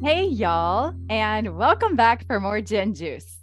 Hey, 0.00 0.26
y'all, 0.26 0.94
and 1.10 1.56
welcome 1.56 1.96
back 1.96 2.24
for 2.28 2.38
more 2.38 2.60
Jen 2.60 2.94
Juice. 2.94 3.38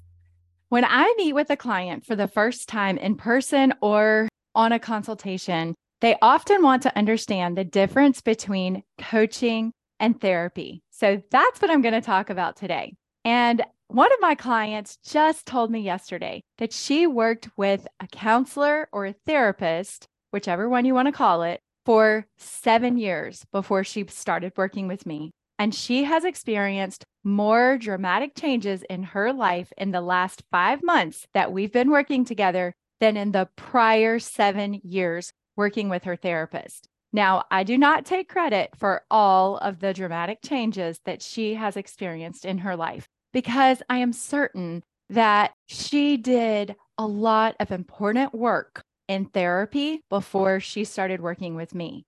When 0.70 0.85
I 0.85 1.13
meet 1.17 1.34
with 1.34 1.49
a 1.49 1.57
client 1.57 2.05
for 2.05 2.16
the 2.16 2.30
first 2.30 2.70
time 2.70 2.97
in 2.97 3.16
person 3.16 3.73
or 3.81 4.30
on 4.55 4.71
a 4.71 4.80
consultation, 4.80 5.75
they 5.99 6.16
often 6.21 6.63
want 6.63 6.81
to 6.83 6.97
understand 6.97 7.57
the 7.57 7.66
difference 7.66 8.21
between 8.21 8.83
coaching 8.97 9.73
and 9.99 10.20
therapy. 10.21 10.81
So 10.91 11.21
that's 11.30 11.61
what 11.61 11.70
I'm 11.70 11.81
going 11.81 11.94
to 11.94 11.99
talk 11.99 12.30
about 12.30 12.55
today. 12.55 12.94
And 13.25 13.61
one 13.89 14.13
of 14.13 14.22
my 14.22 14.33
clients 14.33 14.97
just 15.05 15.45
told 15.45 15.69
me 15.69 15.81
yesterday 15.81 16.41
that 16.58 16.72
she 16.72 17.05
worked 17.05 17.49
with 17.58 17.85
a 17.99 18.08
counselor 18.08 18.88
or 18.94 19.08
a 19.08 19.16
therapist, 19.27 20.08
whichever 20.31 20.69
one 20.69 20.85
you 20.85 20.94
want 20.94 21.09
to 21.09 21.11
call 21.11 21.44
it, 21.44 21.59
for 21.85 22.25
seven 22.38 22.97
years 22.97 23.45
before 23.52 23.83
she 23.83 24.05
started 24.08 24.53
working 24.55 24.88
with 24.88 25.05
me. 25.05 25.31
And 25.58 25.73
she 25.73 26.04
has 26.04 26.26
experienced 26.26 27.05
more 27.23 27.77
dramatic 27.77 28.36
changes 28.36 28.84
in 28.90 29.04
her 29.04 29.34
life 29.34 29.72
in 29.78 29.91
the 29.91 30.02
last 30.02 30.44
five 30.52 30.84
months 30.84 31.28
that 31.34 31.52
we've 31.52 31.72
been 31.72 31.89
working 31.89 32.25
together 32.25 32.73
than 33.00 33.17
in 33.17 33.31
the 33.31 33.50
prior 33.56 34.20
seven 34.20 34.80
years 34.84 35.31
working 35.56 35.89
with 35.89 36.03
her 36.03 36.16
therapist. 36.16 36.88
Now, 37.14 37.45
I 37.50 37.64
do 37.64 37.78
not 37.78 38.06
take 38.06 38.28
credit 38.28 38.72
for 38.75 39.03
all 39.09 39.58
of 39.58 39.80
the 39.80 39.94
dramatic 39.94 40.39
changes 40.44 41.00
that 41.06 41.22
she 41.22 41.53
has 41.53 41.78
experienced 41.78 42.44
in 42.44 42.59
her 42.59 42.75
life 42.75 43.08
because 43.31 43.81
I 43.90 44.00
am 44.00 44.12
certain 44.12 44.84
that 45.09 45.53
she 45.67 46.17
did 46.17 46.75
a 46.97 47.06
lot 47.06 47.56
of 47.59 47.72
important 47.72 48.34
work 48.34 48.84
in 49.08 49.25
therapy 49.25 50.02
before 50.09 50.59
she 50.59 50.84
started 50.84 51.22
working 51.22 51.56
with 51.56 51.73
me. 51.75 52.06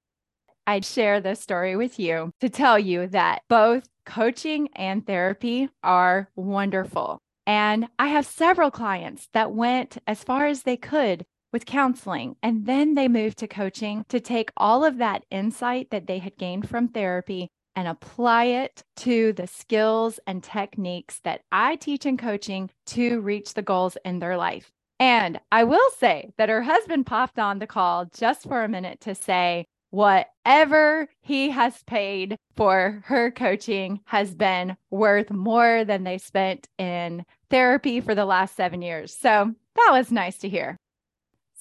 I'd 0.68 0.84
share 0.84 1.22
this 1.22 1.40
story 1.40 1.78
with 1.78 1.98
you 1.98 2.34
to 2.42 2.50
tell 2.50 2.78
you 2.78 3.08
that 3.08 3.44
both 3.48 3.88
coaching 4.06 4.68
and 4.76 5.08
therapy 5.08 5.70
are 5.82 6.30
wonderful. 6.36 7.20
And 7.46 7.88
I 7.98 8.08
have 8.08 8.26
several 8.26 8.70
clients 8.70 9.30
that 9.32 9.54
went 9.54 9.98
as 10.06 10.26
far 10.26 10.46
as 10.46 10.64
they 10.64 10.76
could 10.76 11.26
with 11.54 11.66
counseling, 11.66 12.36
and 12.44 12.66
then 12.66 12.96
they 12.96 13.08
moved 13.08 13.38
to 13.38 13.48
coaching 13.48 14.04
to 14.10 14.20
take 14.20 14.52
all 14.58 14.84
of 14.84 14.98
that 14.98 15.24
insight 15.32 15.90
that 15.92 16.06
they 16.06 16.20
had 16.20 16.38
gained 16.38 16.68
from 16.68 16.90
therapy 16.90 17.48
and 17.74 17.88
apply 17.88 18.46
it 18.46 18.84
to 18.98 19.32
the 19.32 19.48
skills 19.48 20.20
and 20.28 20.44
techniques 20.44 21.22
that 21.24 21.42
I 21.50 21.78
teach 21.78 22.06
in 22.06 22.18
coaching 22.18 22.70
to 22.88 23.22
reach 23.22 23.54
the 23.54 23.62
goals 23.62 23.98
in 24.04 24.20
their 24.20 24.36
life. 24.36 24.70
And 25.00 25.40
I 25.52 25.64
will 25.64 25.90
say 25.98 26.32
that 26.38 26.50
her 26.50 26.64
husband 26.64 27.06
popped 27.06 27.40
on 27.40 27.60
the 27.60 27.68
call 27.68 28.06
just 28.06 28.44
for 28.44 28.64
a 28.64 28.68
minute 28.68 29.00
to 29.02 29.16
say, 29.16 29.68
whatever 29.90 31.08
he 31.22 31.50
has 31.50 31.84
paid 31.84 32.38
for 32.56 33.02
her 33.06 33.32
coaching 33.32 34.00
has 34.06 34.36
been 34.36 34.78
worth 34.90 35.32
more 35.32 35.86
than 35.86 36.04
they 36.04 36.18
spent 36.18 36.68
in 36.78 37.26
therapy 37.50 38.02
for 38.02 38.16
the 38.16 38.26
last 38.26 38.56
seven 38.56 38.82
years. 38.82 39.14
So 39.14 39.54
that 39.76 39.90
was 39.92 40.12
nice 40.12 40.38
to 40.40 40.50
hear. 40.50 40.78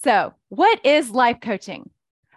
So, 0.03 0.35
what 0.49 0.85
is 0.85 1.11
life 1.11 1.41
coaching? 1.41 1.91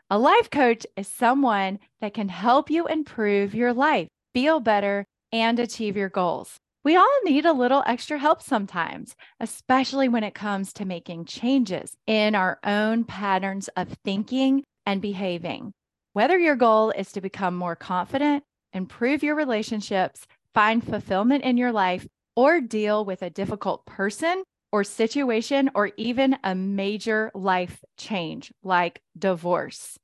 A 0.09 0.17
life 0.17 0.49
coach 0.49 0.88
is 0.95 1.07
someone 1.07 1.79
that 2.01 2.13
can 2.13 2.29
help 2.29 2.69
you 2.69 2.88
improve 2.88 3.53
your 3.53 3.73
life, 3.73 4.07
feel 4.33 4.59
better, 4.59 5.05
and 5.31 5.59
achieve 5.59 5.95
your 5.95 6.09
goals. 6.09 6.57
We 6.83 6.95
all 6.95 7.19
need 7.23 7.45
a 7.45 7.53
little 7.53 7.83
extra 7.85 8.17
help 8.17 8.41
sometimes, 8.41 9.16
especially 9.39 10.07
when 10.07 10.23
it 10.23 10.33
comes 10.33 10.72
to 10.73 10.85
making 10.85 11.25
changes 11.25 11.95
in 12.07 12.33
our 12.33 12.57
own 12.63 13.03
patterns 13.03 13.67
of 13.75 13.97
thinking 14.03 14.63
and 14.85 15.01
behaving. 15.01 15.73
Whether 16.14 16.38
your 16.40 16.56
goal 16.56 16.92
is 16.92 17.12
to 17.12 17.22
become 17.22 17.56
more 17.56 17.75
confident, 17.75 18.44
improve 18.74 19.22
your 19.22 19.36
relationships, 19.36 20.25
find 20.53 20.84
fulfillment 20.84 21.44
in 21.44 21.58
your 21.58 21.72
life, 21.72 22.08
or 22.36 22.62
deal 22.62 23.06
with 23.06 23.22
a 23.22 23.30
difficult 23.30 23.86
person 23.86 24.44
or 24.72 24.84
situation, 24.84 25.70
or 25.74 25.92
even 25.97 26.38
a 26.44 26.53
major 26.53 27.31
life 27.34 27.84
change 27.97 28.52
like 28.64 29.02
divorce. 29.18 29.97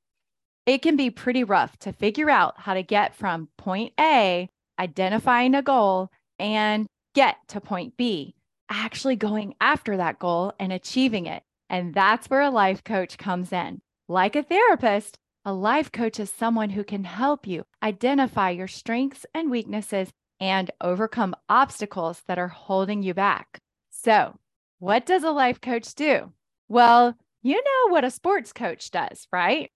It 0.66 0.82
can 0.82 0.96
be 0.96 1.10
pretty 1.10 1.44
rough 1.44 1.76
to 1.78 1.92
figure 1.92 2.28
out 2.28 2.58
how 2.58 2.74
to 2.74 2.82
get 2.82 3.14
from 3.14 3.48
point 3.56 3.92
A, 4.00 4.48
identifying 4.78 5.54
a 5.54 5.62
goal, 5.62 6.10
and 6.38 6.86
get 7.14 7.36
to 7.48 7.60
point 7.60 7.96
B, 7.96 8.34
actually 8.68 9.14
going 9.16 9.54
after 9.60 9.96
that 9.96 10.18
goal 10.18 10.52
and 10.58 10.72
achieving 10.72 11.26
it. 11.26 11.42
And 11.70 11.94
that's 11.94 12.28
where 12.28 12.42
a 12.42 12.50
life 12.50 12.82
coach 12.82 13.18
comes 13.18 13.52
in. 13.52 13.80
Like 14.08 14.34
a 14.34 14.42
therapist, 14.42 15.16
a 15.46 15.52
life 15.54 15.92
coach 15.92 16.18
is 16.18 16.28
someone 16.28 16.70
who 16.70 16.82
can 16.82 17.04
help 17.04 17.46
you 17.46 17.64
identify 17.80 18.50
your 18.50 18.66
strengths 18.66 19.24
and 19.32 19.48
weaknesses 19.48 20.10
and 20.40 20.72
overcome 20.80 21.36
obstacles 21.48 22.20
that 22.26 22.36
are 22.36 22.48
holding 22.48 23.04
you 23.04 23.14
back. 23.14 23.60
So, 23.88 24.34
what 24.80 25.06
does 25.06 25.22
a 25.22 25.30
life 25.30 25.60
coach 25.60 25.94
do? 25.94 26.32
Well, 26.68 27.14
you 27.42 27.54
know 27.54 27.92
what 27.92 28.04
a 28.04 28.10
sports 28.10 28.52
coach 28.52 28.90
does, 28.90 29.28
right? 29.32 29.70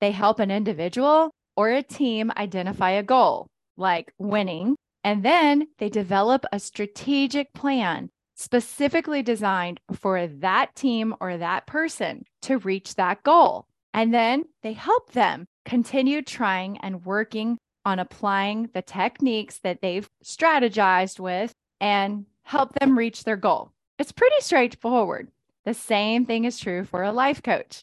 They 0.00 0.12
help 0.12 0.38
an 0.38 0.52
individual 0.52 1.32
or 1.56 1.70
a 1.70 1.82
team 1.82 2.30
identify 2.36 2.92
a 2.92 3.02
goal, 3.02 3.48
like 3.76 4.12
winning, 4.18 4.76
and 5.02 5.24
then 5.24 5.66
they 5.78 5.88
develop 5.88 6.44
a 6.52 6.60
strategic 6.60 7.52
plan 7.52 8.10
specifically 8.36 9.24
designed 9.24 9.80
for 9.92 10.28
that 10.28 10.76
team 10.76 11.16
or 11.20 11.36
that 11.36 11.66
person 11.66 12.24
to 12.42 12.58
reach 12.58 12.94
that 12.94 13.24
goal. 13.24 13.66
And 13.96 14.12
then 14.12 14.44
they 14.62 14.74
help 14.74 15.12
them 15.12 15.46
continue 15.64 16.20
trying 16.20 16.76
and 16.78 17.06
working 17.06 17.56
on 17.86 17.98
applying 17.98 18.68
the 18.74 18.82
techniques 18.82 19.58
that 19.60 19.80
they've 19.80 20.06
strategized 20.22 21.18
with 21.18 21.54
and 21.80 22.26
help 22.42 22.74
them 22.74 22.98
reach 22.98 23.24
their 23.24 23.38
goal. 23.38 23.72
It's 23.98 24.12
pretty 24.12 24.36
straightforward. 24.40 25.28
The 25.64 25.72
same 25.72 26.26
thing 26.26 26.44
is 26.44 26.60
true 26.60 26.84
for 26.84 27.04
a 27.04 27.10
life 27.10 27.42
coach. 27.42 27.80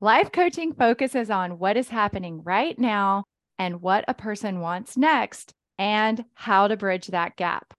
Life 0.00 0.30
coaching 0.30 0.74
focuses 0.74 1.28
on 1.28 1.58
what 1.58 1.76
is 1.76 1.88
happening 1.88 2.44
right 2.44 2.78
now 2.78 3.24
and 3.58 3.82
what 3.82 4.04
a 4.06 4.14
person 4.14 4.60
wants 4.60 4.96
next 4.96 5.52
and 5.76 6.24
how 6.34 6.68
to 6.68 6.76
bridge 6.76 7.08
that 7.08 7.34
gap. 7.34 7.74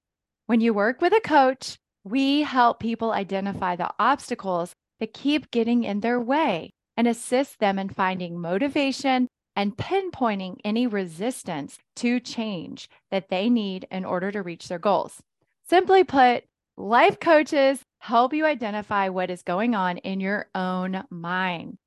When 0.47 0.59
you 0.59 0.73
work 0.73 0.99
with 0.99 1.13
a 1.13 1.21
coach, 1.21 1.77
we 2.03 2.41
help 2.41 2.81
people 2.81 3.13
identify 3.13 3.77
the 3.77 3.91
obstacles 3.97 4.73
that 4.99 5.13
keep 5.13 5.49
getting 5.49 5.85
in 5.85 6.01
their 6.01 6.19
way 6.19 6.71
and 6.99 7.07
assist 7.07 7.59
them 7.59 7.79
in 7.79 7.87
finding 7.87 8.37
motivation 8.37 9.25
and 9.55 9.77
pinpointing 9.77 10.57
any 10.65 10.85
resistance 10.85 11.77
to 11.95 12.19
change 12.19 12.89
that 13.09 13.29
they 13.29 13.49
need 13.49 13.87
in 13.89 14.03
order 14.03 14.33
to 14.33 14.41
reach 14.41 14.67
their 14.67 14.77
goals. 14.77 15.21
Simply 15.69 16.03
put, 16.03 16.43
life 16.75 17.17
coaches 17.17 17.79
help 17.99 18.33
you 18.33 18.45
identify 18.45 19.07
what 19.07 19.29
is 19.29 19.43
going 19.43 19.75
on 19.75 19.95
in 19.99 20.19
your 20.19 20.49
own 20.53 21.05
mind. 21.09 21.77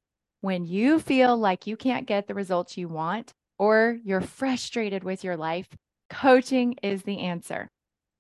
When 0.41 0.65
you 0.65 0.99
feel 0.99 1.37
like 1.37 1.67
you 1.67 1.77
can't 1.77 2.07
get 2.07 2.27
the 2.27 2.33
results 2.33 2.79
you 2.79 2.89
want 2.89 3.35
or 3.59 3.99
you're 4.03 4.23
frustrated 4.23 5.05
with 5.05 5.23
your 5.23 5.37
life, 5.37 5.69
coaching 6.09 6.77
is 6.83 7.03
the 7.03 7.19
answer. 7.19 7.69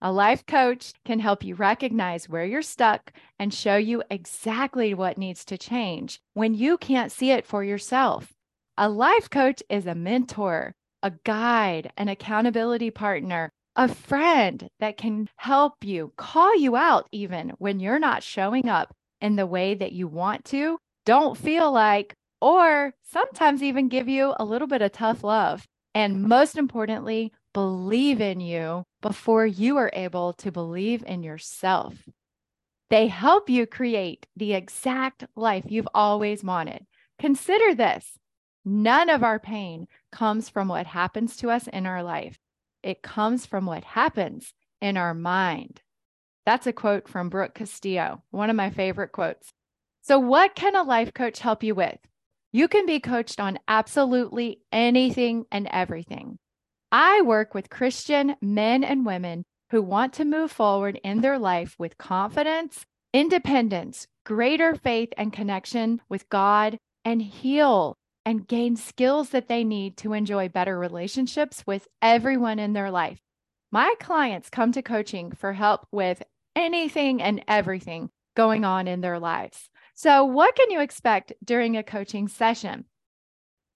A 0.04 0.10
life 0.10 0.44
coach 0.46 0.94
can 1.04 1.20
help 1.20 1.44
you 1.44 1.54
recognize 1.54 2.28
where 2.28 2.44
you're 2.44 2.60
stuck 2.60 3.12
and 3.38 3.54
show 3.54 3.76
you 3.76 4.02
exactly 4.10 4.94
what 4.94 5.16
needs 5.16 5.44
to 5.44 5.56
change 5.56 6.18
when 6.34 6.54
you 6.54 6.76
can't 6.76 7.12
see 7.12 7.30
it 7.30 7.46
for 7.46 7.62
yourself. 7.62 8.32
A 8.76 8.88
life 8.88 9.30
coach 9.30 9.62
is 9.68 9.86
a 9.86 9.94
mentor, 9.94 10.74
a 11.04 11.12
guide, 11.22 11.92
an 11.96 12.08
accountability 12.08 12.90
partner, 12.90 13.48
a 13.76 13.86
friend 13.86 14.68
that 14.80 14.96
can 14.96 15.28
help 15.36 15.84
you, 15.84 16.12
call 16.16 16.56
you 16.56 16.74
out 16.74 17.06
even 17.12 17.50
when 17.58 17.78
you're 17.78 18.00
not 18.00 18.24
showing 18.24 18.68
up 18.68 18.92
in 19.20 19.36
the 19.36 19.46
way 19.46 19.72
that 19.72 19.92
you 19.92 20.08
want 20.08 20.44
to, 20.46 20.78
don't 21.06 21.38
feel 21.38 21.70
like, 21.70 22.12
or 22.40 22.92
sometimes 23.04 23.62
even 23.62 23.86
give 23.86 24.08
you 24.08 24.34
a 24.40 24.44
little 24.44 24.66
bit 24.66 24.82
of 24.82 24.90
tough 24.90 25.22
love. 25.22 25.64
And 25.94 26.24
most 26.24 26.56
importantly, 26.56 27.32
believe 27.54 28.20
in 28.20 28.40
you 28.40 28.82
before 29.02 29.46
you 29.46 29.76
are 29.76 29.90
able 29.92 30.32
to 30.34 30.50
believe 30.50 31.04
in 31.06 31.22
yourself. 31.22 31.94
They 32.90 33.08
help 33.08 33.50
you 33.50 33.66
create 33.66 34.26
the 34.36 34.54
exact 34.54 35.24
life 35.36 35.64
you've 35.68 35.88
always 35.94 36.44
wanted. 36.44 36.86
Consider 37.18 37.74
this 37.74 38.18
none 38.64 39.10
of 39.10 39.22
our 39.24 39.38
pain 39.40 39.88
comes 40.12 40.48
from 40.48 40.68
what 40.68 40.86
happens 40.86 41.36
to 41.38 41.50
us 41.50 41.66
in 41.68 41.86
our 41.86 42.02
life. 42.02 42.38
it 42.82 43.02
comes 43.02 43.46
from 43.46 43.66
what 43.66 43.84
happens 43.84 44.54
in 44.80 44.96
our 44.96 45.14
mind. 45.14 45.80
That's 46.46 46.66
a 46.66 46.72
quote 46.72 47.08
from 47.08 47.28
Brooke 47.28 47.54
Castillo, 47.54 48.22
one 48.30 48.50
of 48.50 48.56
my 48.56 48.70
favorite 48.70 49.12
quotes. 49.12 49.52
So, 50.02 50.18
what 50.18 50.54
can 50.56 50.74
a 50.74 50.82
life 50.82 51.14
coach 51.14 51.38
help 51.40 51.62
you 51.62 51.74
with? 51.74 51.98
You 52.52 52.68
can 52.68 52.86
be 52.86 53.00
coached 53.00 53.40
on 53.40 53.58
absolutely 53.68 54.60
anything 54.72 55.46
and 55.52 55.68
everything. 55.70 56.38
I 56.92 57.22
work 57.22 57.54
with 57.54 57.70
Christian 57.70 58.36
men 58.42 58.84
and 58.84 59.06
women 59.06 59.44
who 59.70 59.80
want 59.80 60.12
to 60.14 60.26
move 60.26 60.52
forward 60.52 61.00
in 61.02 61.22
their 61.22 61.38
life 61.38 61.74
with 61.78 61.96
confidence, 61.96 62.84
independence, 63.14 64.06
greater 64.26 64.74
faith 64.74 65.08
and 65.16 65.32
connection 65.32 66.02
with 66.10 66.28
God, 66.28 66.76
and 67.02 67.22
heal 67.22 67.96
and 68.26 68.46
gain 68.46 68.76
skills 68.76 69.30
that 69.30 69.48
they 69.48 69.64
need 69.64 69.96
to 69.96 70.12
enjoy 70.12 70.50
better 70.50 70.78
relationships 70.78 71.64
with 71.66 71.88
everyone 72.02 72.58
in 72.58 72.74
their 72.74 72.90
life. 72.90 73.20
My 73.70 73.94
clients 73.98 74.50
come 74.50 74.70
to 74.72 74.82
coaching 74.82 75.32
for 75.32 75.54
help 75.54 75.86
with 75.90 76.22
anything 76.54 77.22
and 77.22 77.42
everything 77.48 78.10
going 78.36 78.66
on 78.66 78.86
in 78.86 79.00
their 79.00 79.18
lives. 79.18 79.70
So, 79.94 80.26
what 80.26 80.54
can 80.54 80.70
you 80.70 80.80
expect 80.80 81.32
during 81.42 81.74
a 81.74 81.82
coaching 81.82 82.28
session? 82.28 82.84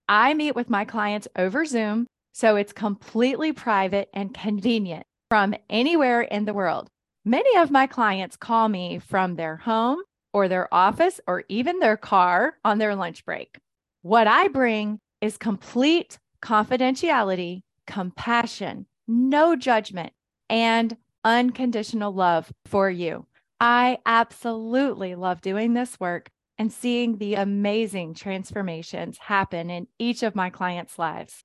I 0.07 0.35
meet 0.35 0.55
with 0.55 0.69
my 0.69 0.85
clients 0.85 1.27
over 1.35 1.65
Zoom, 1.65 2.07
so 2.37 2.57
it's 2.57 2.75
completely 2.75 3.51
private 3.51 4.11
and 4.13 4.35
convenient 4.35 5.07
from 5.31 5.55
anywhere 5.71 6.21
in 6.21 6.45
the 6.45 6.53
world. 6.53 6.91
Many 7.25 7.57
of 7.57 7.71
my 7.71 7.87
clients 7.87 8.37
call 8.37 8.69
me 8.69 8.99
from 8.99 9.37
their 9.37 9.57
home 9.57 10.03
or 10.35 10.47
their 10.47 10.73
office 10.73 11.19
or 11.27 11.45
even 11.49 11.79
their 11.79 11.97
car 11.97 12.59
on 12.63 12.77
their 12.77 12.95
lunch 12.95 13.25
break. 13.25 13.57
What 14.03 14.27
I 14.27 14.49
bring 14.49 14.99
is 15.23 15.39
complete 15.39 16.19
confidentiality, 16.43 17.63
compassion, 17.87 18.85
no 19.09 19.57
judgment, 19.57 20.13
and 20.51 20.95
unconditional 21.25 22.13
love 22.13 22.53
for 22.67 22.91
you. 22.91 23.25
I 23.61 23.97
absolutely 24.05 25.15
love 25.15 25.41
doing 25.41 25.73
this 25.73 25.99
work 25.99 26.29
and 26.59 26.71
seeing 26.71 27.17
the 27.17 27.37
amazing 27.37 28.13
transformations 28.13 29.17
happen 29.17 29.71
in 29.71 29.87
each 29.99 30.23
of 30.23 30.37
my 30.37 30.51
clients' 30.51 30.99
lives. 30.99 31.43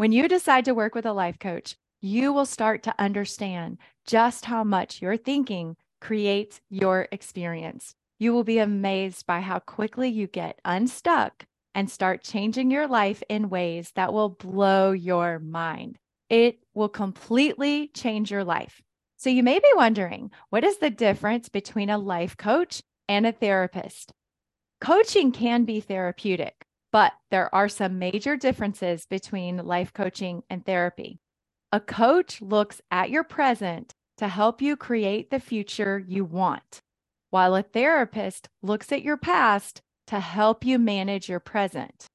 When 0.00 0.12
you 0.12 0.28
decide 0.28 0.64
to 0.64 0.72
work 0.72 0.94
with 0.94 1.04
a 1.04 1.12
life 1.12 1.38
coach, 1.38 1.76
you 2.00 2.32
will 2.32 2.46
start 2.46 2.82
to 2.84 2.94
understand 2.98 3.76
just 4.06 4.46
how 4.46 4.64
much 4.64 5.02
your 5.02 5.18
thinking 5.18 5.76
creates 6.00 6.62
your 6.70 7.06
experience. 7.12 7.94
You 8.18 8.32
will 8.32 8.42
be 8.42 8.56
amazed 8.56 9.26
by 9.26 9.42
how 9.42 9.58
quickly 9.58 10.08
you 10.08 10.26
get 10.26 10.58
unstuck 10.64 11.44
and 11.74 11.90
start 11.90 12.22
changing 12.22 12.70
your 12.70 12.86
life 12.86 13.22
in 13.28 13.50
ways 13.50 13.92
that 13.94 14.14
will 14.14 14.30
blow 14.30 14.92
your 14.92 15.38
mind. 15.38 15.98
It 16.30 16.60
will 16.72 16.88
completely 16.88 17.88
change 17.88 18.30
your 18.30 18.42
life. 18.42 18.80
So, 19.18 19.28
you 19.28 19.42
may 19.42 19.58
be 19.58 19.70
wondering 19.74 20.30
what 20.48 20.64
is 20.64 20.78
the 20.78 20.88
difference 20.88 21.50
between 21.50 21.90
a 21.90 21.98
life 21.98 22.38
coach 22.38 22.82
and 23.06 23.26
a 23.26 23.32
therapist? 23.32 24.14
Coaching 24.80 25.30
can 25.30 25.66
be 25.66 25.80
therapeutic, 25.80 26.64
but 26.92 27.12
there 27.30 27.54
are 27.54 27.68
some 27.68 27.98
major 27.98 28.36
differences 28.36 29.06
between 29.06 29.58
life 29.58 29.92
coaching 29.92 30.42
and 30.50 30.64
therapy. 30.64 31.20
A 31.72 31.80
coach 31.80 32.42
looks 32.42 32.80
at 32.90 33.10
your 33.10 33.24
present 33.24 33.94
to 34.16 34.28
help 34.28 34.60
you 34.60 34.76
create 34.76 35.30
the 35.30 35.40
future 35.40 36.02
you 36.06 36.24
want, 36.24 36.80
while 37.30 37.54
a 37.54 37.62
therapist 37.62 38.48
looks 38.62 38.92
at 38.92 39.02
your 39.02 39.16
past 39.16 39.80
to 40.08 40.20
help 40.20 40.64
you 40.64 40.78
manage 40.78 41.28
your 41.28 41.40
present. 41.40 42.06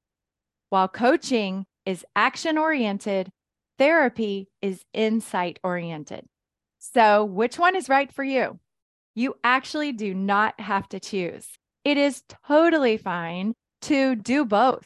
While 0.69 0.89
coaching 0.89 1.65
is 1.85 2.05
action 2.15 2.57
oriented, 2.57 3.29
therapy 3.77 4.49
is 4.61 4.83
insight 4.93 5.59
oriented. 5.63 6.25
So, 6.79 7.23
which 7.23 7.57
one 7.57 7.75
is 7.75 7.89
right 7.89 8.11
for 8.11 8.23
you? 8.23 8.59
You 9.15 9.35
actually 9.43 9.93
do 9.93 10.13
not 10.13 10.59
have 10.59 10.89
to 10.89 10.99
choose. 10.99 11.47
It 11.85 11.97
is 11.97 12.23
totally 12.47 12.97
fine 12.97 13.53
to 13.85 14.15
do 14.15 14.45
both. 14.45 14.85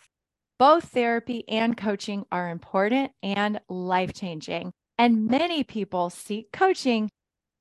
Both 0.58 0.90
therapy 0.90 1.46
and 1.48 1.78
coaching 1.78 2.26
are 2.34 2.50
important 2.50 3.12
and 3.24 3.62
life 3.70 4.14
changing. 4.14 4.74
And 4.98 5.28
many 5.28 5.64
people 5.64 6.10
seek 6.10 6.52
coaching 6.52 7.10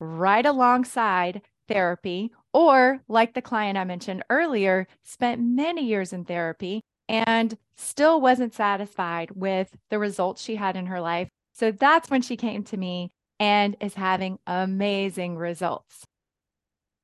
right 0.00 0.44
alongside 0.44 1.42
therapy, 1.68 2.32
or 2.52 3.02
like 3.06 3.34
the 3.34 3.42
client 3.42 3.78
I 3.78 3.84
mentioned 3.84 4.24
earlier, 4.28 4.88
spent 5.04 5.40
many 5.40 5.86
years 5.86 6.12
in 6.12 6.24
therapy 6.24 6.80
and 7.08 7.56
still 7.76 8.20
wasn't 8.20 8.52
satisfied 8.52 9.30
with 9.30 9.76
the 9.90 10.00
results 10.00 10.42
she 10.42 10.56
had 10.56 10.74
in 10.76 10.86
her 10.86 11.00
life. 11.00 11.28
So 11.54 11.70
that's 11.70 12.10
when 12.10 12.22
she 12.22 12.36
came 12.36 12.64
to 12.64 12.76
me 12.76 13.10
and 13.38 13.76
is 13.80 13.94
having 13.94 14.40
amazing 14.44 15.36
results. 15.36 16.04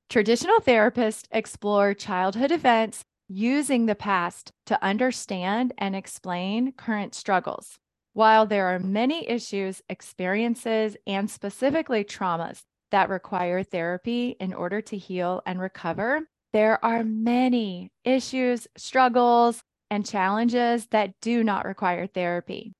Traditional 0.09 0.59
therapists 0.59 1.23
explore 1.31 1.93
childhood 1.93 2.51
events 2.51 3.05
using 3.27 3.85
the 3.85 3.95
past 3.95 4.51
to 4.65 4.83
understand 4.83 5.73
and 5.77 5.95
explain 5.95 6.71
current 6.71 7.15
struggles. 7.15 7.77
While 8.13 8.45
there 8.45 8.67
are 8.67 8.79
many 8.79 9.27
issues, 9.27 9.81
experiences, 9.89 10.95
and 11.05 11.29
specifically 11.29 12.03
traumas 12.03 12.61
that 12.91 13.09
require 13.09 13.63
therapy 13.63 14.35
in 14.39 14.53
order 14.53 14.81
to 14.81 14.97
heal 14.97 15.41
and 15.45 15.59
recover, 15.59 16.21
there 16.53 16.83
are 16.83 17.03
many 17.03 17.89
issues, 18.03 18.67
struggles, 18.77 19.61
and 19.89 20.05
challenges 20.05 20.87
that 20.91 21.13
do 21.21 21.43
not 21.43 21.65
require 21.65 22.07
therapy. 22.07 22.73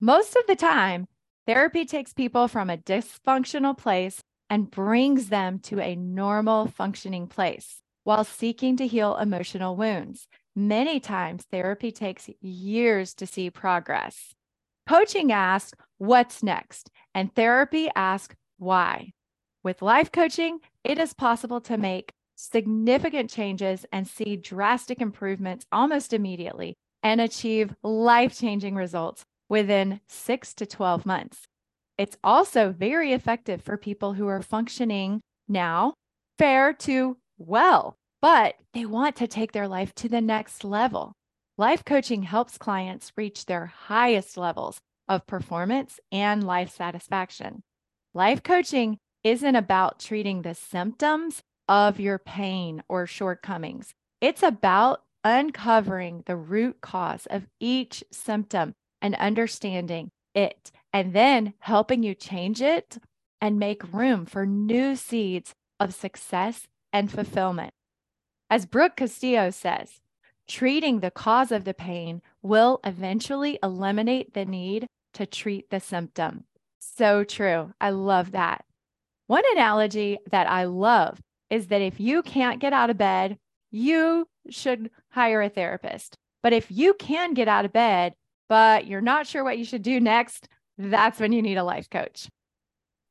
Most 0.00 0.34
of 0.36 0.46
the 0.46 0.56
time, 0.56 1.06
Therapy 1.50 1.84
takes 1.84 2.12
people 2.12 2.46
from 2.46 2.70
a 2.70 2.76
dysfunctional 2.76 3.76
place 3.76 4.22
and 4.48 4.70
brings 4.70 5.30
them 5.30 5.58
to 5.58 5.80
a 5.80 5.96
normal 5.96 6.68
functioning 6.68 7.26
place 7.26 7.80
while 8.10 8.24
seeking 8.24 8.76
to 8.76 8.88
heal 8.88 9.16
emotional 9.18 9.76
wounds. 9.76 10.26
Many 10.56 10.98
times, 10.98 11.44
therapy 11.52 11.92
takes 11.92 12.28
years 12.40 13.14
to 13.14 13.24
see 13.24 13.50
progress. 13.50 14.34
Coaching 14.88 15.30
asks, 15.30 15.74
What's 15.98 16.42
next? 16.42 16.90
And 17.14 17.32
therapy 17.32 17.88
asks, 17.94 18.34
Why? 18.58 19.12
With 19.62 19.80
life 19.80 20.10
coaching, 20.10 20.58
it 20.82 20.98
is 20.98 21.12
possible 21.12 21.60
to 21.60 21.78
make 21.78 22.10
significant 22.34 23.30
changes 23.30 23.86
and 23.92 24.08
see 24.08 24.34
drastic 24.34 25.00
improvements 25.00 25.64
almost 25.70 26.12
immediately 26.12 26.74
and 27.04 27.20
achieve 27.20 27.76
life 27.84 28.36
changing 28.36 28.74
results 28.74 29.24
within 29.48 30.00
six 30.08 30.52
to 30.54 30.66
12 30.66 31.06
months. 31.06 31.42
It's 31.96 32.16
also 32.24 32.72
very 32.72 33.12
effective 33.12 33.62
for 33.62 33.76
people 33.76 34.14
who 34.14 34.26
are 34.26 34.42
functioning 34.42 35.20
now 35.46 35.94
fair 36.38 36.72
to 36.72 37.16
well, 37.38 37.96
but 38.22 38.54
they 38.74 38.84
want 38.84 39.16
to 39.16 39.26
take 39.26 39.52
their 39.52 39.68
life 39.68 39.94
to 39.96 40.08
the 40.08 40.20
next 40.20 40.64
level. 40.64 41.12
Life 41.58 41.84
coaching 41.84 42.22
helps 42.22 42.58
clients 42.58 43.12
reach 43.16 43.46
their 43.46 43.66
highest 43.66 44.36
levels 44.36 44.78
of 45.08 45.26
performance 45.26 46.00
and 46.10 46.44
life 46.44 46.74
satisfaction. 46.74 47.62
Life 48.14 48.42
coaching 48.42 48.98
isn't 49.24 49.56
about 49.56 50.00
treating 50.00 50.42
the 50.42 50.54
symptoms 50.54 51.42
of 51.68 52.00
your 52.00 52.18
pain 52.18 52.82
or 52.88 53.06
shortcomings. 53.06 53.92
It's 54.20 54.42
about 54.42 55.02
uncovering 55.22 56.22
the 56.26 56.36
root 56.36 56.80
cause 56.80 57.26
of 57.26 57.46
each 57.60 58.02
symptom 58.10 58.74
and 59.02 59.14
understanding 59.16 60.10
it, 60.34 60.70
and 60.92 61.12
then 61.12 61.54
helping 61.60 62.02
you 62.02 62.14
change 62.14 62.60
it 62.62 62.98
and 63.40 63.58
make 63.58 63.92
room 63.92 64.26
for 64.26 64.46
new 64.46 64.96
seeds 64.96 65.54
of 65.78 65.94
success 65.94 66.66
and 66.92 67.10
fulfillment. 67.10 67.72
As 68.50 68.66
Brooke 68.66 68.96
Castillo 68.96 69.50
says, 69.50 70.00
treating 70.48 70.98
the 70.98 71.12
cause 71.12 71.52
of 71.52 71.62
the 71.64 71.72
pain 71.72 72.20
will 72.42 72.80
eventually 72.82 73.60
eliminate 73.62 74.34
the 74.34 74.44
need 74.44 74.88
to 75.14 75.24
treat 75.24 75.70
the 75.70 75.78
symptom. 75.78 76.42
So 76.80 77.22
true. 77.22 77.72
I 77.80 77.90
love 77.90 78.32
that. 78.32 78.64
One 79.28 79.44
analogy 79.52 80.18
that 80.32 80.50
I 80.50 80.64
love 80.64 81.20
is 81.48 81.68
that 81.68 81.80
if 81.80 82.00
you 82.00 82.22
can't 82.22 82.60
get 82.60 82.72
out 82.72 82.90
of 82.90 82.98
bed, 82.98 83.38
you 83.70 84.26
should 84.48 84.90
hire 85.10 85.42
a 85.42 85.48
therapist. 85.48 86.16
But 86.42 86.52
if 86.52 86.70
you 86.70 86.94
can 86.94 87.34
get 87.34 87.46
out 87.46 87.64
of 87.64 87.72
bed, 87.72 88.14
but 88.48 88.88
you're 88.88 89.00
not 89.00 89.28
sure 89.28 89.44
what 89.44 89.58
you 89.58 89.64
should 89.64 89.82
do 89.82 90.00
next, 90.00 90.48
that's 90.76 91.20
when 91.20 91.32
you 91.32 91.42
need 91.42 91.58
a 91.58 91.62
life 91.62 91.88
coach. 91.88 92.28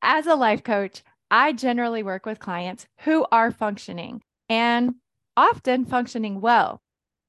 As 0.01 0.27
a 0.27 0.35
life 0.35 0.63
coach, 0.63 1.01
I 1.31 1.53
generally 1.53 2.03
work 2.03 2.25
with 2.25 2.39
clients 2.39 2.87
who 3.01 3.25
are 3.31 3.51
functioning 3.51 4.21
and 4.49 4.95
often 5.39 5.85
functioning 5.85 6.41
well. 6.41 6.81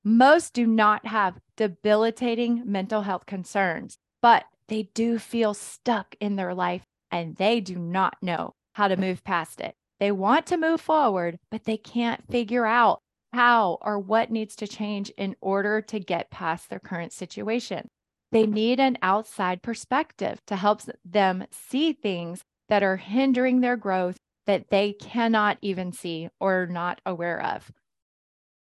Most 0.03 0.53
do 0.53 0.67
not 0.67 1.07
have 1.07 1.39
debilitating 1.57 2.63
mental 2.65 3.03
health 3.03 3.25
concerns, 3.25 3.99
but 4.21 4.47
they 4.67 4.91
do 4.95 5.17
feel 5.17 5.55
stuck 5.55 6.17
in 6.19 6.35
their 6.35 6.53
life 6.53 6.83
and 7.13 7.37
they 7.37 7.61
do 7.61 7.77
not 7.77 8.17
know 8.21 8.55
how 8.73 8.89
to 8.89 8.97
move 8.97 9.23
past 9.23 9.61
it. 9.61 9.77
They 10.01 10.11
want 10.11 10.47
to 10.47 10.57
move 10.57 10.81
forward, 10.81 11.39
but 11.53 11.65
they 11.65 11.77
can't 11.77 12.29
figure 12.29 12.67
out 12.67 12.99
how 13.33 13.79
or 13.81 13.97
what 13.97 14.33
needs 14.33 14.57
to 14.57 14.67
change 14.67 15.11
in 15.11 15.37
order 15.41 15.81
to 15.81 16.01
get 16.01 16.33
past 16.33 16.69
their 16.69 16.81
current 16.81 17.13
situation. 17.13 17.91
They 18.33 18.45
need 18.45 18.81
an 18.81 18.99
outside 19.03 19.63
perspective 19.63 20.41
to 20.49 20.57
help 20.57 20.81
them 21.05 21.45
see 21.53 21.93
things 21.93 22.43
that 22.69 22.83
are 22.83 22.97
hindering 22.97 23.61
their 23.61 23.77
growth 23.77 24.17
that 24.47 24.71
they 24.71 24.95
cannot 24.95 25.59
even 25.63 25.93
see 25.93 26.29
or 26.41 26.63
are 26.63 26.67
not 26.67 27.01
aware 27.07 27.41
of. 27.41 27.71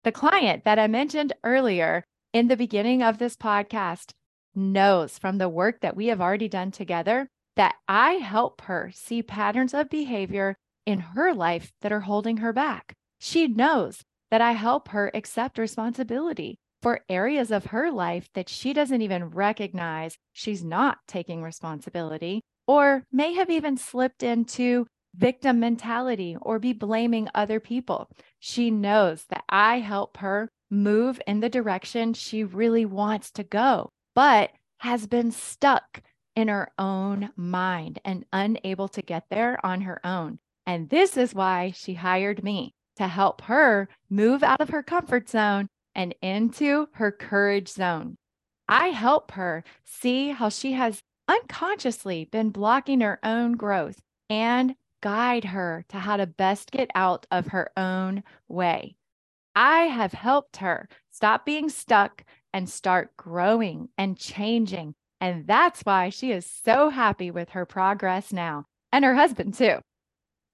The 0.02 0.12
client 0.12 0.64
that 0.64 0.78
I 0.78 0.86
mentioned 0.86 1.34
earlier 1.44 2.04
in 2.32 2.48
the 2.48 2.56
beginning 2.56 3.02
of 3.02 3.18
this 3.18 3.36
podcast 3.36 4.12
knows 4.54 5.18
from 5.18 5.36
the 5.36 5.48
work 5.48 5.80
that 5.80 5.94
we 5.94 6.06
have 6.06 6.22
already 6.22 6.48
done 6.48 6.70
together 6.70 7.28
that 7.56 7.74
I 7.86 8.12
help 8.12 8.62
her 8.62 8.90
see 8.94 9.22
patterns 9.22 9.74
of 9.74 9.90
behavior 9.90 10.56
in 10.86 11.00
her 11.00 11.34
life 11.34 11.72
that 11.82 11.92
are 11.92 12.00
holding 12.00 12.38
her 12.38 12.52
back. 12.52 12.94
She 13.18 13.46
knows 13.46 14.02
that 14.30 14.40
I 14.40 14.52
help 14.52 14.88
her 14.88 15.10
accept 15.12 15.58
responsibility 15.58 16.56
for 16.80 17.00
areas 17.10 17.50
of 17.50 17.66
her 17.66 17.90
life 17.90 18.30
that 18.32 18.48
she 18.48 18.72
doesn't 18.72 19.02
even 19.02 19.28
recognize 19.28 20.16
she's 20.32 20.64
not 20.64 20.98
taking 21.06 21.42
responsibility 21.42 22.40
or 22.66 23.04
may 23.12 23.34
have 23.34 23.50
even 23.50 23.76
slipped 23.76 24.22
into 24.22 24.86
victim 25.14 25.60
mentality 25.60 26.36
or 26.40 26.58
be 26.58 26.72
blaming 26.72 27.28
other 27.34 27.60
people. 27.60 28.10
She 28.38 28.70
knows 28.70 29.24
that 29.30 29.44
I 29.48 29.80
help 29.80 30.18
her 30.18 30.50
move 30.70 31.20
in 31.26 31.40
the 31.40 31.48
direction 31.48 32.14
she 32.14 32.44
really 32.44 32.84
wants 32.84 33.30
to 33.32 33.42
go, 33.42 33.90
but 34.14 34.52
has 34.78 35.06
been 35.06 35.30
stuck 35.30 36.02
in 36.36 36.48
her 36.48 36.70
own 36.78 37.30
mind 37.36 37.98
and 38.04 38.24
unable 38.32 38.88
to 38.88 39.02
get 39.02 39.24
there 39.30 39.64
on 39.64 39.82
her 39.82 40.04
own. 40.06 40.38
And 40.66 40.88
this 40.88 41.16
is 41.16 41.34
why 41.34 41.72
she 41.74 41.94
hired 41.94 42.44
me 42.44 42.74
to 42.96 43.08
help 43.08 43.42
her 43.42 43.88
move 44.08 44.42
out 44.42 44.60
of 44.60 44.70
her 44.70 44.82
comfort 44.82 45.28
zone 45.28 45.68
and 45.94 46.14
into 46.22 46.88
her 46.92 47.10
courage 47.10 47.68
zone. 47.68 48.16
I 48.68 48.88
help 48.88 49.32
her 49.32 49.64
see 49.84 50.28
how 50.28 50.48
she 50.48 50.72
has 50.72 51.02
unconsciously 51.26 52.24
been 52.24 52.50
blocking 52.50 53.00
her 53.00 53.18
own 53.22 53.52
growth 53.52 54.00
and 54.28 54.76
guide 55.00 55.44
her 55.44 55.84
to 55.88 55.98
how 55.98 56.16
to 56.16 56.26
best 56.26 56.70
get 56.70 56.90
out 56.94 57.26
of 57.30 57.48
her 57.48 57.70
own 57.76 58.22
way. 58.48 58.96
I 59.54 59.84
have 59.84 60.12
helped 60.12 60.58
her 60.58 60.88
stop 61.10 61.44
being 61.44 61.68
stuck 61.68 62.24
and 62.52 62.68
start 62.68 63.16
growing 63.16 63.88
and 63.98 64.18
changing. 64.18 64.94
And 65.20 65.46
that's 65.46 65.82
why 65.82 66.08
she 66.08 66.32
is 66.32 66.46
so 66.46 66.90
happy 66.90 67.30
with 67.30 67.50
her 67.50 67.66
progress 67.66 68.32
now 68.32 68.66
and 68.92 69.04
her 69.04 69.14
husband 69.14 69.54
too. 69.54 69.78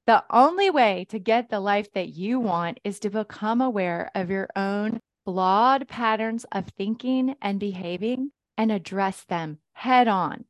The 0.06 0.24
only 0.30 0.70
way 0.70 1.06
to 1.08 1.18
get 1.18 1.50
the 1.50 1.60
life 1.60 1.92
that 1.92 2.08
you 2.08 2.38
want 2.38 2.80
is 2.84 3.00
to 3.00 3.10
become 3.10 3.60
aware 3.60 4.10
of 4.14 4.30
your 4.30 4.48
own 4.54 5.00
flawed 5.24 5.88
patterns 5.88 6.46
of 6.52 6.68
thinking 6.68 7.34
and 7.42 7.58
behaving 7.58 8.30
and 8.56 8.70
address 8.70 9.24
them 9.24 9.58
head 9.72 10.08
on. 10.08 10.44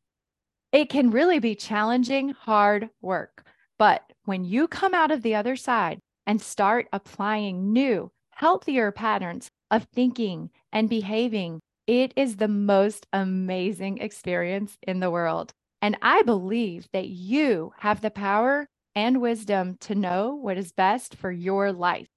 It 0.73 0.91
can 0.91 1.11
really 1.11 1.39
be 1.39 1.55
challenging, 1.55 2.31
hard 2.31 2.91
work. 3.01 3.45
But 3.79 4.03
when 4.25 4.45
you 4.45 4.69
come 4.69 4.95
out 4.95 5.11
of 5.11 5.23
the 5.23 5.35
other 5.35 5.57
side 5.57 5.99
and 6.27 6.41
start 6.41 6.89
applying 6.93 7.73
new, 7.73 8.11
healthier 8.31 8.91
patterns 8.91 9.49
of 9.71 9.87
thinking 9.95 10.51
and 10.73 10.89
behaving, 10.89 11.61
it 11.87 12.13
is 12.17 12.37
the 12.37 12.49
most 12.49 13.07
amazing 13.13 13.99
experience 13.99 14.77
in 14.83 15.01
the 15.01 15.11
world. 15.11 15.53
And 15.83 15.97
I 16.03 16.23
believe 16.23 16.87
that 16.93 17.09
you 17.09 17.73
have 17.79 18.01
the 18.01 18.11
power 18.11 18.67
and 18.95 19.21
wisdom 19.21 19.77
to 19.81 19.95
know 19.95 20.35
what 20.35 20.57
is 20.57 20.73
best 20.73 21.15
for 21.15 21.31
your 21.31 21.73
life. 21.73 22.09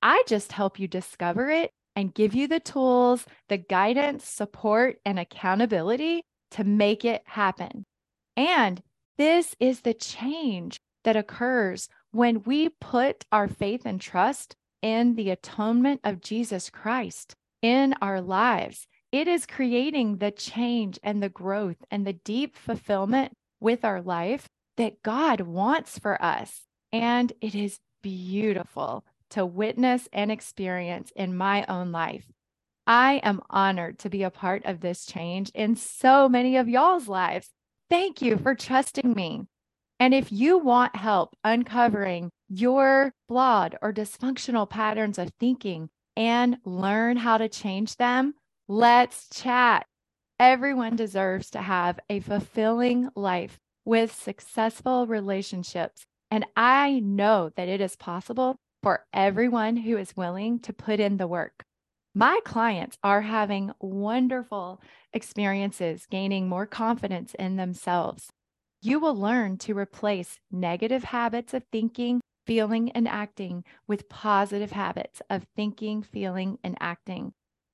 I 0.00 0.22
just 0.28 0.52
help 0.52 0.78
you 0.78 0.86
discover 0.86 1.50
it 1.50 1.72
and 1.96 2.14
give 2.14 2.32
you 2.32 2.46
the 2.46 2.60
tools, 2.60 3.26
the 3.48 3.58
guidance, 3.58 4.24
support, 4.24 4.98
and 5.04 5.18
accountability 5.18 6.22
to 6.52 6.62
make 6.62 7.04
it 7.04 7.22
happen. 7.26 7.84
And 8.36 8.80
this 9.18 9.56
is 9.58 9.80
the 9.80 9.94
change 9.94 10.78
that 11.04 11.16
occurs 11.16 11.88
when 12.10 12.42
we 12.42 12.68
put 12.68 13.24
our 13.30 13.48
faith 13.48 13.82
and 13.84 14.00
trust 14.00 14.56
in 14.82 15.14
the 15.14 15.30
atonement 15.30 16.00
of 16.04 16.20
Jesus 16.20 16.70
Christ 16.70 17.34
in 17.62 17.94
our 18.00 18.20
lives. 18.20 18.86
It 19.10 19.26
is 19.26 19.46
creating 19.46 20.18
the 20.18 20.30
change 20.30 20.98
and 21.02 21.22
the 21.22 21.28
growth 21.28 21.78
and 21.90 22.06
the 22.06 22.12
deep 22.12 22.56
fulfillment 22.56 23.32
with 23.60 23.84
our 23.84 24.02
life 24.02 24.48
that 24.76 25.02
God 25.02 25.40
wants 25.40 25.98
for 25.98 26.22
us. 26.22 26.62
And 26.92 27.32
it 27.40 27.54
is 27.54 27.80
beautiful 28.02 29.04
to 29.30 29.44
witness 29.44 30.08
and 30.12 30.30
experience 30.30 31.12
in 31.16 31.36
my 31.36 31.64
own 31.66 31.92
life. 31.92 32.24
I 32.86 33.20
am 33.22 33.42
honored 33.50 33.98
to 34.00 34.10
be 34.10 34.22
a 34.22 34.30
part 34.30 34.64
of 34.64 34.80
this 34.80 35.04
change 35.04 35.50
in 35.54 35.76
so 35.76 36.28
many 36.28 36.56
of 36.56 36.68
y'all's 36.68 37.08
lives. 37.08 37.50
Thank 37.90 38.22
you 38.22 38.38
for 38.38 38.54
trusting 38.54 39.12
me. 39.12 39.46
And 40.00 40.14
if 40.14 40.30
you 40.30 40.58
want 40.58 40.96
help 40.96 41.34
uncovering 41.42 42.30
your 42.48 43.12
flawed 43.26 43.76
or 43.82 43.92
dysfunctional 43.92 44.68
patterns 44.68 45.18
of 45.18 45.32
thinking 45.40 45.88
and 46.16 46.58
learn 46.64 47.16
how 47.16 47.38
to 47.38 47.48
change 47.48 47.96
them, 47.96 48.34
let's 48.68 49.28
chat. 49.28 49.86
Everyone 50.38 50.94
deserves 50.94 51.50
to 51.50 51.60
have 51.60 51.98
a 52.08 52.20
fulfilling 52.20 53.08
life 53.16 53.58
with 53.84 54.14
successful 54.14 55.06
relationships. 55.06 56.04
And 56.30 56.46
I 56.56 57.00
know 57.00 57.50
that 57.56 57.68
it 57.68 57.80
is 57.80 57.96
possible 57.96 58.56
for 58.82 59.04
everyone 59.12 59.78
who 59.78 59.96
is 59.96 60.16
willing 60.16 60.60
to 60.60 60.72
put 60.72 61.00
in 61.00 61.16
the 61.16 61.26
work. 61.26 61.64
My 62.14 62.40
clients 62.44 62.98
are 63.02 63.22
having 63.22 63.72
wonderful 63.80 64.80
experiences, 65.12 66.06
gaining 66.10 66.48
more 66.48 66.66
confidence 66.66 67.34
in 67.34 67.56
themselves. 67.56 68.28
You 68.80 69.00
will 69.00 69.16
learn 69.16 69.58
to 69.58 69.76
replace 69.76 70.38
negative 70.52 71.04
habits 71.04 71.52
of 71.52 71.64
thinking, 71.72 72.20
feeling, 72.46 72.92
and 72.92 73.08
acting 73.08 73.64
with 73.88 74.08
positive 74.08 74.70
habits 74.70 75.20
of 75.28 75.46
thinking, 75.56 76.02
feeling, 76.02 76.58
and 76.62 76.76
acting. 76.80 77.32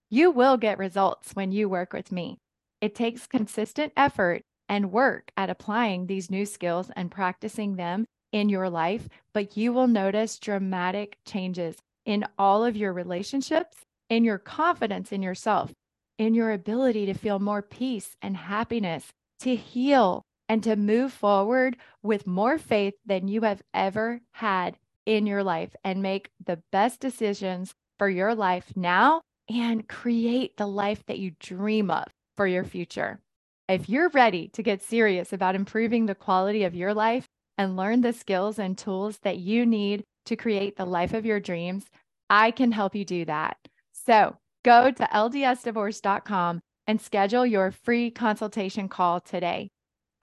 You 0.09 0.31
will 0.31 0.57
get 0.57 0.79
results 0.79 1.33
when 1.33 1.53
you 1.53 1.69
work 1.69 1.93
with 1.93 2.11
me. 2.11 2.39
It 2.81 2.95
takes 2.95 3.27
consistent 3.27 3.93
effort 3.97 4.43
and 4.69 4.93
work 4.93 5.31
at 5.37 5.51
applying 5.51 6.07
these 6.07 6.31
new 6.31 6.47
skills 6.47 6.91
and 6.97 7.11
practicing 7.11 7.77
them 7.77 8.07
in 8.33 8.49
your 8.49 8.71
life, 8.71 9.09
but 9.35 9.59
you 9.59 9.75
will 9.75 9.87
notice 9.87 10.39
dramatic 10.39 11.19
changes 11.27 11.77
in 12.07 12.25
all 12.39 12.65
of 12.65 12.77
your 12.77 12.93
relationships, 12.93 13.77
in 14.09 14.25
your 14.25 14.39
confidence 14.39 15.13
in 15.13 15.23
yourself, 15.23 15.73
in 16.19 16.35
your 16.35 16.51
ability 16.51 17.05
to 17.07 17.15
feel 17.15 17.39
more 17.39 17.63
peace 17.63 18.17
and 18.23 18.37
happiness, 18.37 19.09
to 19.41 19.55
heal 19.55 20.23
and 20.49 20.63
to 20.63 20.77
move 20.77 21.13
forward 21.13 21.77
with 22.03 22.27
more 22.27 22.59
faith 22.59 22.95
than 23.07 23.29
you 23.29 23.43
have 23.43 23.63
ever 23.73 24.21
had 24.33 24.77
in 25.07 25.27
your 25.27 25.43
life 25.43 25.75
and 25.85 26.03
make 26.03 26.31
the 26.45 26.63
best 26.73 27.01
decisions 27.01 27.75
for 27.99 28.09
your 28.09 28.35
life 28.35 28.73
now 28.77 29.23
and 29.49 29.89
create 29.89 30.57
the 30.57 30.67
life 30.67 31.05
that 31.07 31.19
you 31.19 31.33
dream 31.39 31.91
of 31.91 32.07
for 32.37 32.47
your 32.47 32.65
future. 32.65 33.21
If 33.69 33.89
you're 33.89 34.11
ready 34.11 34.49
to 34.49 34.63
get 34.63 34.83
serious 34.83 35.33
about 35.33 35.55
improving 35.55 36.07
the 36.07 36.15
quality 36.15 36.65
of 36.65 36.75
your 36.75 36.93
life 36.93 37.27
and 37.57 37.77
learn 37.77 38.01
the 38.01 38.13
skills 38.13 38.59
and 38.59 38.77
tools 38.77 39.19
that 39.23 39.39
you 39.39 39.65
need 39.65 40.05
to 40.27 40.37
create 40.37 40.77
the 40.77 40.85
life 40.85 41.15
of 41.15 41.25
your 41.25 41.41
dreams, 41.41 41.85
I 42.29 42.51
can 42.51 42.73
help 42.73 42.95
you 42.95 43.05
do 43.05 43.25
that. 43.27 43.57
So 43.93 44.37
go 44.65 44.91
to 44.91 45.03
ldsdivorce.com 45.05 46.61
and 46.87 47.01
schedule 47.01 47.47
your 47.47 47.71
free 47.71 48.11
consultation 48.11 48.89
call 48.89 49.21
today. 49.21 49.71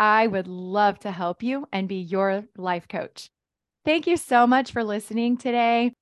I 0.02 0.26
would 0.26 0.48
love 0.48 0.98
to 1.02 1.12
help 1.12 1.44
you 1.44 1.68
and 1.72 1.88
be 1.88 1.98
your 1.98 2.46
life 2.58 2.88
coach. 2.88 3.30
Thank 3.86 4.08
you 4.08 4.18
so 4.18 4.48
much 4.48 4.72
for 4.72 4.84
listening 4.84 5.38
today. 5.38 5.94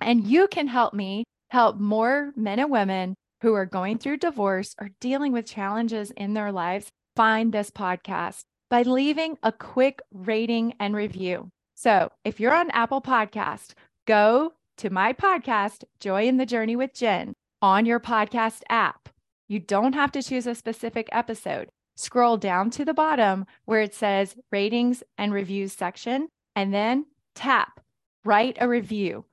And 0.00 0.26
you 0.26 0.48
can 0.48 0.66
help 0.66 0.92
me 0.92 1.22
help 1.50 1.78
more 1.78 2.32
men 2.34 2.58
and 2.58 2.68
women 2.68 3.14
who 3.42 3.54
are 3.54 3.64
going 3.64 3.98
through 3.98 4.16
divorce 4.16 4.74
or 4.80 4.90
dealing 5.00 5.32
with 5.32 5.46
challenges 5.46 6.10
in 6.10 6.34
their 6.34 6.50
lives 6.50 6.88
find 7.14 7.52
this 7.52 7.70
podcast 7.70 8.40
by 8.70 8.82
leaving 8.82 9.38
a 9.44 9.52
quick 9.52 10.02
rating 10.12 10.74
and 10.80 10.96
review. 10.96 11.48
So 11.76 12.10
if 12.24 12.40
you're 12.40 12.54
on 12.54 12.72
Apple 12.72 13.02
Podcast, 13.02 13.74
go 14.04 14.54
to 14.78 14.90
my 14.90 15.12
podcast, 15.12 15.84
Joy 16.00 16.26
in 16.26 16.38
the 16.38 16.46
Journey 16.46 16.74
with 16.74 16.92
Jen, 16.92 17.34
on 17.62 17.86
your 17.86 18.00
podcast 18.00 18.62
app. 18.68 19.10
You 19.46 19.60
don't 19.60 19.92
have 19.92 20.10
to 20.10 20.24
choose 20.24 20.48
a 20.48 20.56
specific 20.56 21.08
episode. 21.12 21.68
Scroll 21.96 22.36
down 22.36 22.70
to 22.70 22.84
the 22.84 22.94
bottom 22.94 23.46
where 23.64 23.80
it 23.80 23.94
says 23.94 24.36
ratings 24.50 25.02
and 25.16 25.32
reviews 25.32 25.72
section, 25.72 26.28
and 26.56 26.72
then 26.72 27.06
tap 27.34 27.80
write 28.24 28.56
a 28.60 28.68
review 28.68 29.24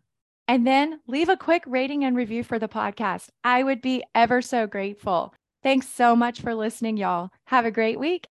and 0.47 0.67
then 0.67 0.99
leave 1.07 1.29
a 1.29 1.37
quick 1.37 1.63
rating 1.65 2.03
and 2.03 2.15
review 2.15 2.43
for 2.43 2.59
the 2.59 2.67
podcast. 2.67 3.29
I 3.43 3.63
would 3.63 3.81
be 3.81 4.03
ever 4.13 4.41
so 4.41 4.67
grateful. 4.67 5.33
Thanks 5.63 5.87
so 5.87 6.15
much 6.15 6.41
for 6.41 6.53
listening, 6.53 6.97
y'all. 6.97 7.29
Have 7.47 7.65
a 7.65 7.71
great 7.71 7.99
week. 7.99 8.27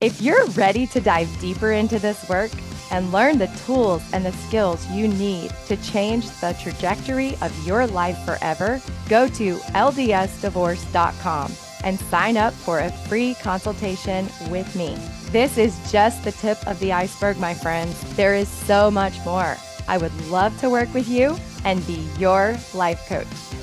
If 0.00 0.20
you're 0.20 0.46
ready 0.46 0.86
to 0.88 1.00
dive 1.00 1.28
deeper 1.40 1.70
into 1.70 2.00
this 2.00 2.28
work 2.28 2.50
and 2.90 3.12
learn 3.12 3.38
the 3.38 3.46
tools 3.64 4.02
and 4.12 4.26
the 4.26 4.32
skills 4.32 4.84
you 4.90 5.06
need 5.06 5.52
to 5.66 5.76
change 5.76 6.28
the 6.40 6.56
trajectory 6.60 7.36
of 7.40 7.66
your 7.66 7.86
life 7.86 8.18
forever, 8.24 8.82
go 9.08 9.28
to 9.28 9.56
ldsdivorce.com. 9.56 11.52
and 11.84 12.00
sign 12.00 12.36
up 12.36 12.52
for 12.52 12.80
a 12.80 12.90
free 12.90 13.34
consultation 13.34 14.28
with 14.50 14.74
me. 14.74 14.96
This 15.30 15.58
is 15.58 15.78
just 15.92 16.24
the 16.24 16.32
tip 16.32 16.58
of 16.66 16.78
the 16.80 16.92
iceberg, 16.92 17.38
my 17.38 17.54
friends. 17.54 17.94
There 18.16 18.34
is 18.34 18.48
so 18.48 18.90
much 18.90 19.14
more. 19.24 19.56
I 19.86 19.98
would 19.98 20.14
love 20.28 20.58
to 20.60 20.70
work 20.70 20.92
with 20.94 21.08
you 21.08 21.36
and 21.64 21.86
be 21.86 22.06
your 22.18 22.56
life 22.72 23.06
coach. 23.06 23.53